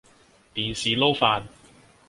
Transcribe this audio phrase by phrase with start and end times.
[0.55, 1.43] 電視撈飯